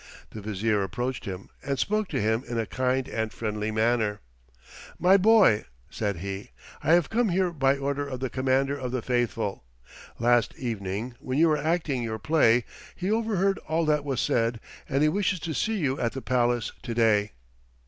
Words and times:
The 0.31 0.41
Vizier 0.41 0.81
approached 0.81 1.25
him 1.25 1.49
and 1.63 1.77
spoke 1.77 2.07
to 2.07 2.19
him 2.19 2.43
in 2.49 2.57
a 2.57 2.65
kind 2.65 3.07
and 3.07 3.31
friendly 3.31 3.69
manner. 3.69 4.19
"My 4.97 5.15
boy," 5.15 5.65
said 5.91 6.15
he, 6.21 6.49
"I 6.81 6.93
have 6.93 7.11
come 7.11 7.29
here 7.29 7.51
by 7.51 7.77
order 7.77 8.07
of 8.07 8.19
the 8.19 8.27
Commander 8.27 8.75
of 8.75 8.91
the 8.91 9.03
Faithful. 9.03 9.63
Last 10.17 10.55
evening, 10.57 11.13
when 11.19 11.37
you 11.37 11.49
were 11.49 11.55
acting 11.55 12.01
your 12.01 12.17
play, 12.17 12.65
he 12.95 13.11
overheard 13.11 13.59
all 13.67 13.85
that 13.85 14.03
was 14.03 14.19
said, 14.19 14.59
and 14.89 15.03
he 15.03 15.07
wishes 15.09 15.39
to 15.41 15.53
see 15.53 15.77
you 15.77 15.99
at 15.99 16.13
the 16.13 16.21
palace 16.23 16.71
to 16.81 16.93
day." 16.95 17.33